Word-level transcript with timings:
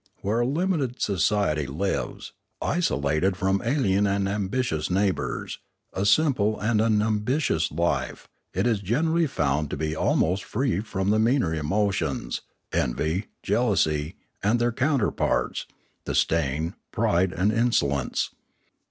Where 0.21 0.39
a 0.39 0.47
limited 0.47 0.99
society 0.99 1.67
lives, 1.67 2.33
isolated 2.59 3.37
from 3.37 3.61
alien 3.63 4.07
and 4.07 4.27
ambitious 4.27 4.89
neighbours, 4.89 5.59
a 5.93 6.07
simple 6.07 6.59
and 6.59 6.81
un 6.81 7.03
ambitious 7.03 7.71
life, 7.71 8.27
it 8.51 8.65
is 8.65 8.79
generally 8.79 9.27
found 9.27 9.69
to 9.69 9.77
be 9.77 9.95
almost 9.95 10.43
free 10.43 10.79
from 10.79 11.11
the 11.11 11.19
meaner 11.19 11.53
emotions, 11.53 12.41
envy, 12.73 13.27
jealousy, 13.43 14.15
and 14.41 14.57
their 14.57 14.71
counterparts, 14.71 15.67
disdain, 16.03 16.73
pride, 16.91 17.31
and 17.31 17.51
insolence. 17.51 18.31